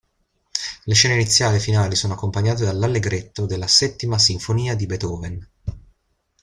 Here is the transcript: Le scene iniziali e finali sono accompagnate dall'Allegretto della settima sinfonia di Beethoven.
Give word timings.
Le 0.85 0.95
scene 0.95 1.13
iniziali 1.13 1.57
e 1.57 1.59
finali 1.59 1.93
sono 1.95 2.13
accompagnate 2.13 2.65
dall'Allegretto 2.65 3.45
della 3.45 3.67
settima 3.67 4.17
sinfonia 4.17 4.73
di 4.73 4.87
Beethoven. 4.87 5.47